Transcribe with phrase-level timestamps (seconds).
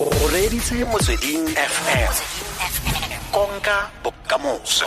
[0.00, 2.12] o reditse motsweding fm
[3.32, 4.86] konka bokamoso.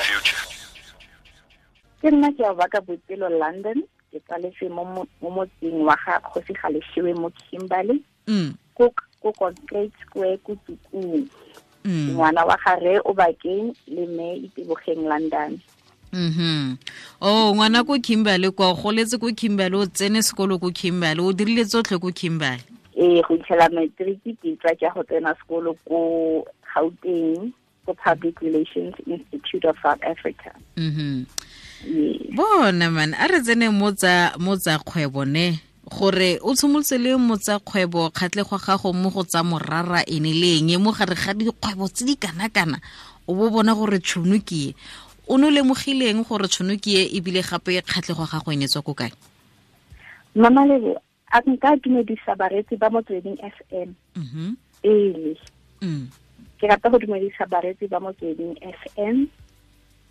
[2.02, 3.84] Ke nna ke a baka botselo london.
[4.12, 8.02] Ke tsaletse mo mo motseng wa ga kgosi ga leshiwe mo kimberley.
[8.28, 8.54] Mm.
[8.76, 11.28] Ko concrate square ko tukung
[11.86, 12.10] mm.
[12.16, 15.60] Ngwana wa gare o bakeng le me itebogeng london.
[16.14, 16.78] Mhm
[17.22, 21.32] oh ngwana ko kimberley kwa o goletse ko kimberley o tsene sekolo ko kimberley o
[21.32, 22.64] dirile tsotlhe ko kimberley
[22.98, 26.00] ee go itlhela matric ke tla tsa go tsena sekolo ko
[26.74, 27.52] gauteng
[27.86, 30.52] ko public relations institute of south africa.
[30.78, 31.26] Mhm
[31.82, 32.30] Yes.
[32.30, 35.60] bona man a re tsene mo tsa kgwebo ne?
[35.90, 40.58] Gore o tshimolotse le mo tsa kgwebo kgatlego gago mo go tsa morara ene le
[40.62, 40.78] eng?
[40.78, 42.78] Mo gare ga dikgwebo tse di kana-kana
[43.28, 44.76] o bo bona gore tšhono ke e?
[45.28, 48.86] O ne o lemogileng gore tšhono ke e ebile gape kgatlego gago e ne tswa
[48.86, 49.12] ko kae?
[50.36, 53.96] Mama lebo a nka dumedisa baretsi ba motsweding f m.
[54.82, 55.38] Pele
[55.82, 56.08] mm.
[56.60, 59.28] Ke rata go dumedisa baretsi ba motsweding fm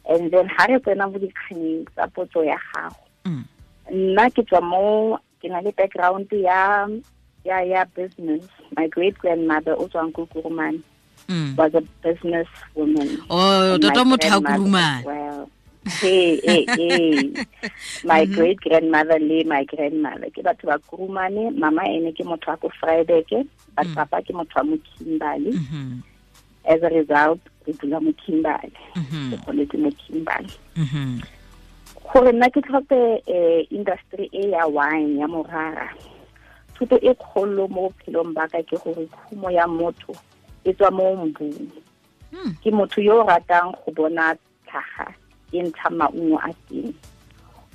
[0.08, 3.04] and then ha re tsena mo dikganyeng tsa potso ya gago.
[3.24, 3.44] Mm.
[3.90, 6.88] Nna ke tswa mo ke na le background ya
[7.44, 8.44] ya ya business.
[8.76, 10.80] My great grandmother o tswang ko kurumane
[11.28, 11.56] mm.
[11.58, 15.50] was a business woman oh tota motho a kurumane well.
[16.00, 17.32] Hey, hey, hey.
[18.04, 20.30] my great grandmother le my grandmother.
[20.30, 23.46] Ke batho ba kurumane mama ene ke motho wa ko vryburg
[23.76, 26.02] but papa ke motho wa mo kimberley mhm
[26.68, 30.54] as a result re dula mo kimberley mhm ke goletse mo kimberley
[32.12, 35.88] gore nna ke tlhope um industry e ya wine ya morara
[36.76, 40.12] thuto e kgolo mo bophelong baka ke gore khumo ya motho
[40.64, 41.68] e tswa mo mbung
[42.30, 42.54] Mm.
[42.62, 44.30] ke motho yo o ratang go bona
[44.62, 45.10] tlhaga
[45.52, 46.94] e ntsha maungo a teng.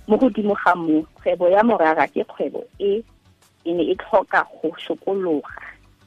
[0.07, 3.03] Mo godimo ga mo kgwebo ya morara ke kgwebo e
[3.65, 5.61] e ne e tlhoka go sokologa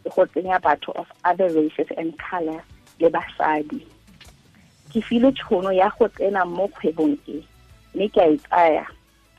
[0.04, 2.62] le go tsenya batho of other races and color
[3.00, 3.82] le basadi.
[4.92, 7.42] Ke file tšhono ya go tsena mo kgwebong e
[7.94, 8.86] mme ke a e tsaya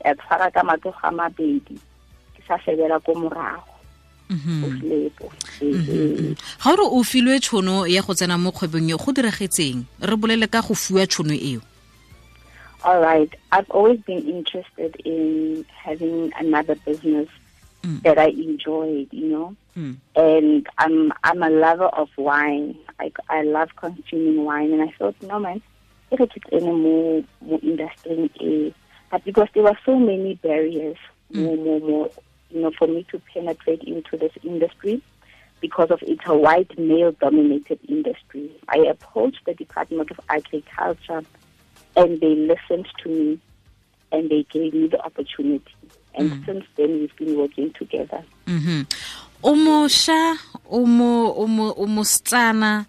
[0.02, 1.76] ka tshwara ka matsogo a mabedi
[2.36, 3.70] ke sa shebela ko morago.
[4.30, 5.26] Mhm Ofilepo.
[5.60, 6.36] Mhm.
[6.62, 9.84] ga ore o filwe tšhono ya go tsena mo kgwebong e go diragetseng?
[10.00, 11.60] Re bolele ka go fiwa tšhono eo
[12.82, 13.32] All right.
[13.52, 17.28] I've always been interested in having another business
[17.82, 18.02] Mm.
[18.02, 19.56] that I enjoyed, you know.
[19.76, 19.96] Mm.
[20.14, 22.76] And I'm I'm a lover of wine.
[22.98, 25.62] I I love consuming wine, and I thought, no man,
[26.10, 28.70] if it's any more more industry, eh,
[29.10, 30.98] but because there were so many barriers,
[31.32, 32.10] more more more,
[32.50, 35.00] you know, for me to penetrate into this industry.
[35.60, 38.50] Because of it's a white male dominated industry.
[38.68, 41.22] I approached the Department of Agriculture
[41.96, 43.38] and they listened to me
[44.12, 45.74] and they gave me the opportunity.
[46.14, 48.22] And since then, we've been working together.
[48.46, 48.86] mhm
[49.42, 50.36] o mošwa
[50.68, 52.84] o mo o mo o mo setsana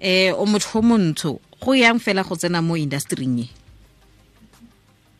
[0.00, 3.48] eh o motho o montsho go yang fela go tsena mo industryng e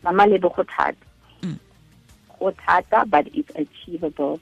[0.03, 0.97] Mama lebo go thata.
[1.43, 1.59] Mm.
[2.41, 4.41] Go thata, but it's achievable,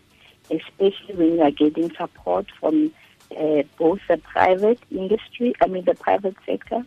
[0.50, 2.90] especially when you are getting support from
[3.36, 6.82] uh, both the private industry, I mean the private sector,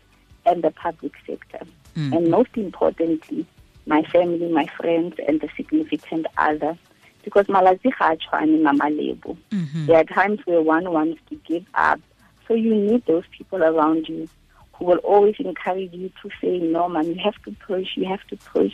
[0.45, 1.65] and the public sector.
[1.97, 2.17] Mm.
[2.17, 3.45] And most importantly,
[3.85, 6.77] my family, my friends, and the significant other.
[7.23, 9.37] Because malazi tshwane, Mama Lebo.
[9.51, 11.99] mhm There are times where one wants to give up.
[12.47, 14.27] So you need those people around you
[14.73, 18.23] who will always encourage you to say, no, man, you have to push, you have
[18.27, 18.73] to push.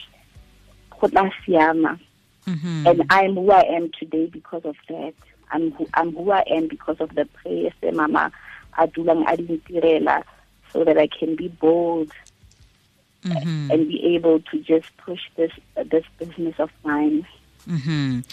[0.99, 1.99] Go tla siama.
[2.47, 5.13] mhm And I'm who I am today because of that.
[5.51, 8.31] I'm who, I'm who I am because of the prayers that Mama
[8.77, 10.23] Adulang Adintirela
[10.71, 12.11] so that I can be bold
[13.23, 15.51] mhm and be able to just push this
[15.91, 17.25] this business of mine.
[17.67, 18.23] mhm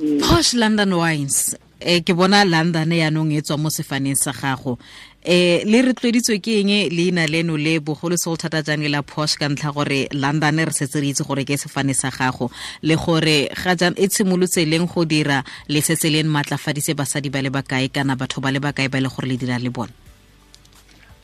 [0.00, 0.22] Yes.
[0.28, 1.56] Posh London Wines.
[1.80, 4.78] Eh ke bona London yaanong e tswa mo sefaneng sa gago.
[5.22, 9.48] Eh le re tlweditswe ke eng leina leno le bogolo thata jang la Posh ka
[9.48, 12.50] ntlha gore London re setse re itse gore ke sefane sa gago
[12.82, 17.42] le gore ga jang e tshimolotse leng go dira le setse le matlafadise basadi ba
[17.42, 20.07] le bakae kana batho ba le bakae ba le gore le dira le bona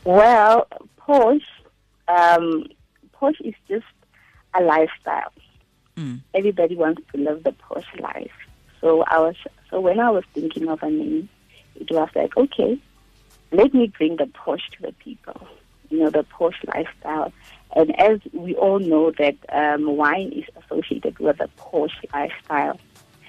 [0.05, 0.67] Well,
[0.97, 1.49] Posh,
[2.09, 2.67] um,
[3.13, 3.87] Posh is just
[4.55, 5.33] a lifestyle.
[5.97, 6.21] mm.
[6.35, 8.33] Everybody wants to live the Posh life.
[8.81, 9.37] So I was,
[9.71, 11.29] so when I was thinking of a name,
[11.75, 12.79] it was like, okay,
[13.51, 15.47] let me bring the Posh to the people.
[15.91, 17.33] You know, the Posh lifestyle.
[17.75, 22.79] And as we all know that um, wine is associated with the Posh lifestyle.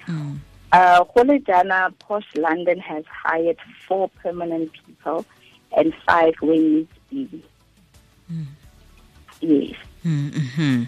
[0.07, 0.39] Mm.
[0.72, 1.06] Uh,
[1.45, 3.57] Jana Posh London has hired
[3.88, 5.25] four permanent people
[5.75, 7.44] and five when needs be.
[9.42, 9.75] Yes.
[10.06, 10.88] Mm, mhm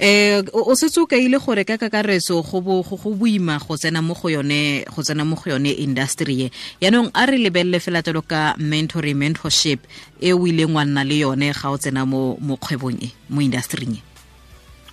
[0.00, 4.14] eh o setse o kaile gore ka kakaretso go bo go boima go tsena mo
[4.14, 6.50] go yone go tsena mo go yone industry e.
[6.80, 9.86] Yaanong a re lebelele fela telo ka mentoring mentorship
[10.20, 13.40] e o ileng wa nna le yone ga o tsena mo mo kgwebong e mo
[13.40, 14.02] industryng e.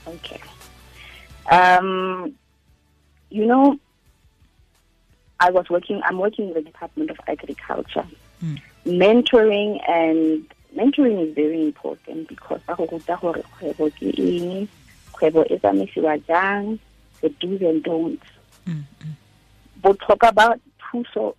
[0.05, 0.41] Okay.
[1.49, 2.35] Um
[3.31, 3.79] you know
[5.39, 8.05] I was working I'm working in the Department of Agriculture
[8.43, 8.57] mm.
[8.85, 10.45] mentoring and
[10.75, 14.67] mentoring is very important because ba go ruta gore kgwebo ke eng
[15.13, 16.79] kgwebo e tsamaisiwa jang
[17.21, 18.27] the do's and don'ts.
[19.81, 21.35] Botlhokwa ba thuso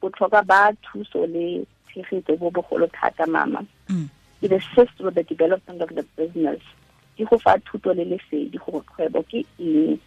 [0.00, 3.66] botlhokwa ba thuso le tshegetso bo bogolo thata mama.
[4.40, 6.60] It assists with the development of the business.
[7.16, 9.98] Di go fa thuto le lesedi gore kgwebo ke eng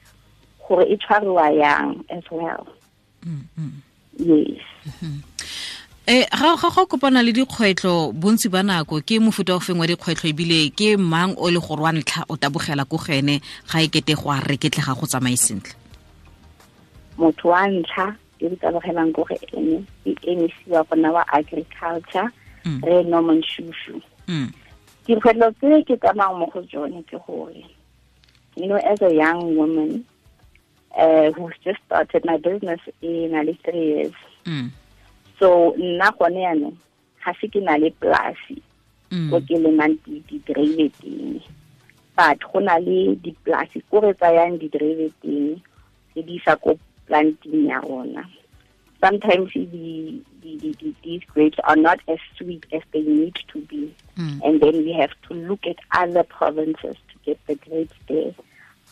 [0.68, 2.68] gore e tshwariwa yang as well.
[4.18, 4.62] Yes.
[4.86, 5.35] eh
[6.06, 10.30] ga ga go kopana le dikgwetlho bontsi ba nako ke mofuta o feng wa dikgwetlho?
[10.30, 14.14] Ebile ke mang o le gore wa ntlha o tabogela ko gene ga e kete
[14.14, 15.74] go a reketlega go tsamaye sentle?
[17.18, 22.30] Motho wa ntlha e re tabogelang ko ge ene e emisiwa gona wa agriculture
[22.86, 23.98] re norman shushu.
[25.10, 27.66] Dikgwetlho tse ke tsamayang mo go tsone ke gore
[28.56, 30.06] you know as a young woman
[30.96, 34.14] uh, who's just started my business in le three years.
[34.46, 34.70] Mm.
[35.40, 36.78] So nna gone yaanong
[37.24, 38.62] ga se ke na le polasi
[39.30, 41.42] ko ke lemang diterebe teng.
[42.16, 45.62] But go na le dipolasi ko re tsayang diterebe teng
[46.14, 48.24] tse di isa ko planting ya rona.
[49.04, 53.94] Sometimes the, the, the, these grapes are not as sweet as they need to be.
[54.18, 54.40] Mm.
[54.46, 58.34] and then we have to look at other provinces to get the grapes there.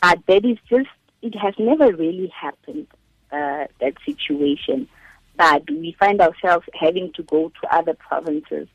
[0.02, 0.90] But that is just
[1.22, 2.88] it has never really happened
[3.32, 4.90] uh, that situation
[5.36, 8.68] but we find ourselves having to go to other provinces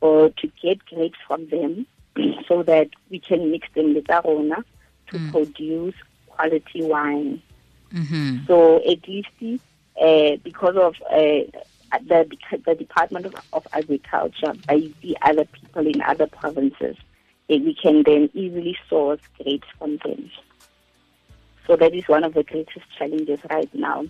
[0.00, 1.86] or to get grapes from them
[2.48, 4.64] so that we can mix them with our arona
[5.08, 5.30] to mm.
[5.30, 5.94] produce
[6.26, 7.42] quality wine.
[7.92, 8.44] Mm-hmm.
[8.46, 9.28] So at least
[10.00, 11.46] uh, because of uh,
[12.06, 12.28] the,
[12.66, 16.96] the Department of, of, Agriculture, by the other people in other provinces,
[17.50, 20.30] uh, we can then easily source grapes from them.
[21.66, 24.04] So that is one of the greatest challenges right now.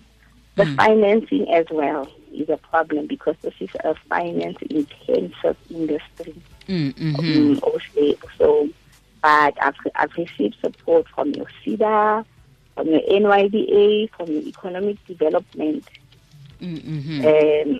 [0.55, 0.75] The mm.
[0.75, 6.35] financing as well is a problem because this is a finance intensive industry.
[6.67, 7.15] Mm-hmm.
[7.15, 7.61] Um,
[8.37, 8.69] so,
[9.21, 12.25] but I've, I've received support from your SEDA,
[12.73, 15.87] from your NYDA, from your economic development.
[16.61, 17.25] Mm-hmm.
[17.25, 17.79] Um,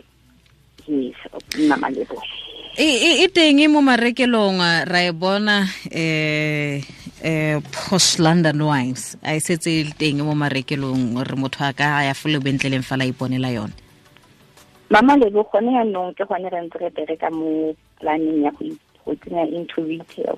[0.88, 1.16] yes,
[2.76, 6.84] e teng mo marekelong ra e bona eh
[7.26, 12.06] eh posh london wines a e setse le teng mo marekelong re motho a ka
[12.06, 13.74] ya fole bentleleng fa la iponela yone
[14.94, 19.50] mama lebo gone yaanong ke gone re ntse re bereka mo planning ya go tsenya
[19.50, 20.38] into retail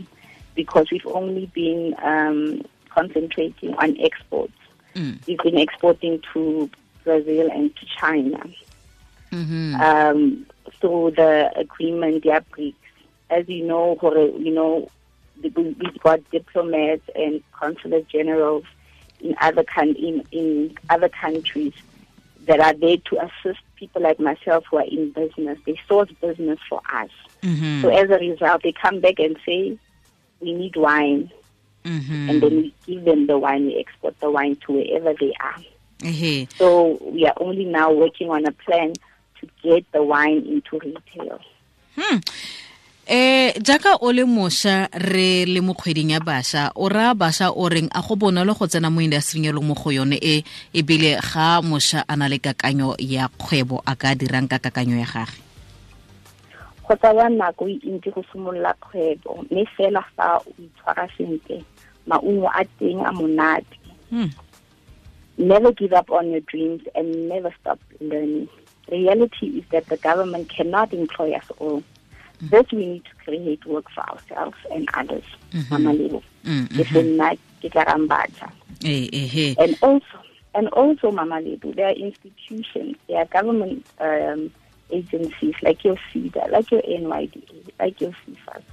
[0.56, 2.64] because we've only been um,
[2.96, 4.56] concentrating on exports
[4.96, 5.20] mm.
[5.28, 6.70] we've been exporting to
[7.04, 8.40] brazil and to china
[9.32, 9.76] mm-hmm.
[9.76, 10.46] um,
[10.80, 12.76] through the agreement, yeah, BRICS.
[13.30, 13.98] As you know,
[14.40, 14.88] you know,
[15.42, 18.66] we've got diplomats and consular generals
[19.20, 21.74] in other in in other countries
[22.46, 25.60] that are there to assist people like myself who are in business.
[25.66, 27.10] They source business for us.
[27.42, 27.82] Mm-hmm.
[27.82, 29.78] So as a result, they come back and say,
[30.40, 31.32] "We need wine,"
[31.84, 32.30] mm-hmm.
[32.30, 33.66] and then we give them the wine.
[33.68, 35.64] We export the wine to wherever they are.
[36.00, 36.56] Mm-hmm.
[36.58, 38.94] So we are only now working on a plan
[39.40, 41.40] to get the wine into retail.
[41.98, 42.18] Hmm.
[43.08, 47.70] Eh jaaka o le mošwa re le mo kgweding ya bašwa o raya bašwa o
[47.70, 50.44] reng a go bonolo go tsena mo industry e leng mo go yone e
[50.76, 55.08] ebile ga mošwa a na le kakanyo ya kgwebo a ka dirang ka kakanyo ya
[55.08, 55.40] gage?
[56.84, 61.64] Go tsaya nako e ntsi go simolola kgwebo mme fela fa o itshwara sentle
[62.08, 63.80] maungo a teng a monate.
[65.38, 68.50] Never give up on your dreams and never stop learning.
[68.92, 71.84] Reality is that the government cannot employ us all.
[72.38, 72.48] Mm-hmm.
[72.50, 75.24] This we need to create work for ourselves and others.
[75.52, 75.74] Mm-hmm.
[76.44, 76.74] Mm-hmm.
[79.62, 80.06] And also,
[80.56, 84.52] and also, Mama Lebo, there are institutions, there are government um,
[84.90, 88.64] agencies like your SEDA, like your NYDA, like your CFAS.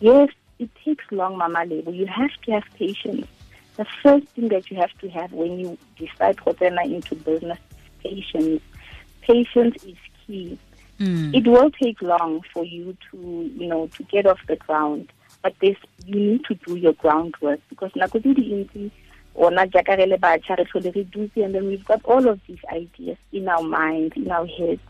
[0.00, 0.28] Yes,
[0.58, 1.90] it takes long, Mama Lebo.
[1.90, 3.26] You have to have patience.
[3.76, 7.58] The first thing that you have to have when you decide to enter into business
[7.58, 8.62] is patience
[9.22, 10.58] patience is key.
[11.02, 11.34] Mm.
[11.34, 15.52] It will take long for you to, you know, to get off the ground, but
[15.60, 18.90] this you need to do your groundwork because nakudi
[19.34, 20.16] or na jakarele
[21.44, 24.82] and then we've got all of these ideas in our minds, in our heads,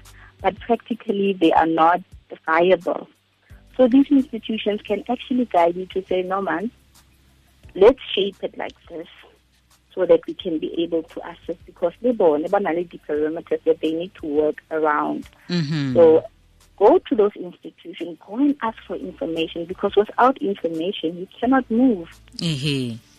[0.42, 2.02] but practically they are not
[2.44, 3.08] viable.
[3.78, 6.70] So these institutions can actually guide you to say, no man,
[7.74, 9.08] let's shape it like this
[9.94, 13.80] so that we can be able to assist because they born never the parameters that
[13.80, 15.24] they need to work around.
[15.48, 15.94] Mhm.
[15.94, 16.24] So
[16.76, 22.08] go to those institutions, go and ask for information because without information you cannot move.
[22.40, 23.11] ehe Hmm.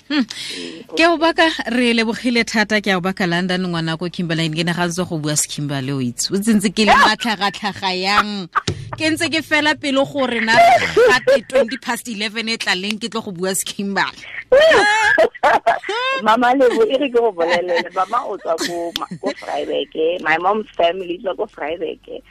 [0.97, 4.63] Ke o baka re lebogile thata ke a o baka london ngwana ko kimberline ke
[4.67, 6.29] nagantse go bua sekimberle o itse.
[6.33, 8.49] O tsentse ke le matlhagatlhaga yang?
[8.93, 13.23] Ke ntse ke fela pelo gore na gate twenty past eleven e tlaleng ke tlo
[13.23, 14.21] go bua sekimberle
[16.27, 17.89] mama lebo e re ke go bolelele.
[17.95, 20.19] Mama o tswa ko eh.
[20.21, 22.21] my mom's family tswa ko Vryburg eh.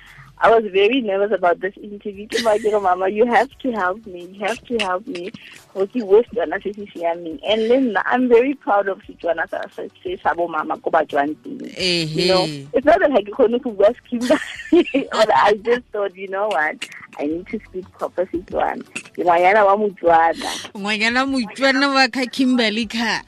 [0.42, 2.26] I was very nervous about this interview.
[2.42, 4.26] Ba ke re, Mama, you have to help me.
[4.32, 5.30] You have to help me.
[5.72, 7.38] Go ke bue Setswana se se siameng.
[7.46, 11.06] And then I'm very proud of Setswana sa sa se sa bo mama ko ba
[11.06, 11.62] tswang teng.
[12.18, 12.44] You know,
[12.74, 14.34] it's not that I can go bua Skimba,
[15.12, 18.82] but I just thought, you know what, I need to speak proper Setswana.
[19.14, 20.50] Ngwanyana wa Motswana.
[20.74, 23.22] ngwanyana motswana wa ka kimberley ka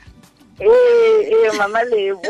[0.59, 1.04] eh,
[1.59, 2.23] Mama Lebo.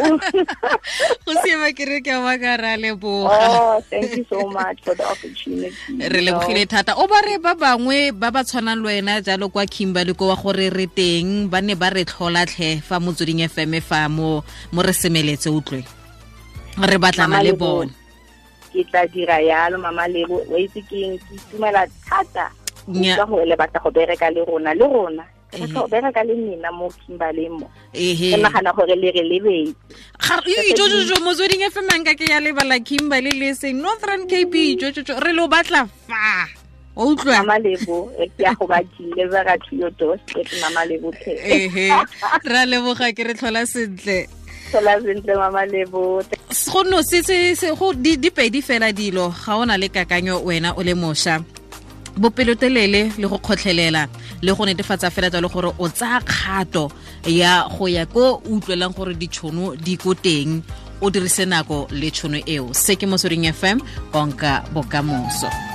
[1.25, 3.83] go siama ke re ke a baka ra leboga oh,
[5.99, 6.95] re lebogile thata.
[7.01, 10.37] O ba re ba bangwe ba ba tshwanang le wena jalo kwa kimberley ko wa
[10.37, 14.93] gore re teng ba ne ba re tlholatlhe fa motsweding fm fa mo mo re
[14.93, 15.85] semeletse utlwe.
[16.79, 17.93] Re batlana le bone
[18.75, 22.51] ke tla dira yalo mama lebo wa itse keng ke itumela thata.
[22.85, 26.23] Ka gore le batla go bereka le rona le rona o bereka
[26.73, 27.49] mo kimberley
[29.13, 29.75] re lebetse
[30.77, 33.81] jojojo motsweding e femang ka ke ya lebala kimberley le seng.
[33.81, 36.49] Northern cape jojojo re lo batla fa?
[36.97, 37.43] O utlwa?
[37.43, 38.45] Ke
[42.55, 44.27] a leboga ke re tlhola sentle.
[44.71, 45.01] Tlhola
[46.73, 50.75] go no se se go di pedi fela dilo ga o na le kakanyo wena
[50.77, 51.45] o le mošwa.
[52.17, 54.09] Bopelotelele le go kgotlhelela
[54.43, 56.91] le go netefatsa fela jalo gore o tsaya kgato
[57.27, 60.63] ya go ya ko o utlwelang gore ditšhono di ko teng
[61.01, 62.73] o dirise nako le tšhono eo.
[62.73, 63.79] Se ke motsweding fm
[64.13, 65.74] konka bokamoso